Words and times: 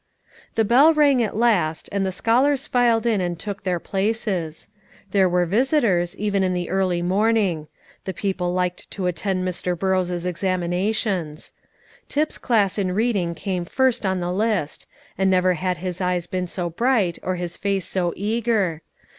The 0.55 0.65
bell 0.65 0.95
rang 0.95 1.21
at 1.21 1.35
last, 1.35 1.87
and 1.91 2.03
the 2.03 2.11
scholars 2.11 2.65
filed 2.65 3.05
in 3.05 3.21
and 3.21 3.37
took 3.37 3.61
their 3.61 3.79
places. 3.79 4.67
There 5.11 5.29
were 5.29 5.45
visitors, 5.45 6.17
even 6.17 6.41
in 6.41 6.55
the 6.55 6.71
early 6.71 7.03
morning; 7.03 7.67
the 8.05 8.11
people 8.15 8.51
liked 8.51 8.89
to 8.89 9.05
attend 9.05 9.47
Mr. 9.47 9.77
Burrows' 9.77 10.25
examinations. 10.25 11.53
Tip's 12.09 12.39
class 12.39 12.79
in 12.79 12.93
reading 12.95 13.35
came 13.35 13.63
first 13.63 14.03
on 14.03 14.19
the 14.21 14.33
list, 14.33 14.87
and 15.19 15.29
never 15.29 15.53
had 15.53 15.77
his 15.77 16.01
eyes 16.01 16.25
been 16.25 16.47
so 16.47 16.67
bright 16.71 17.19
or 17.21 17.35
his 17.35 17.55
face 17.55 17.85
so 17.85 18.11
eager. 18.15 18.81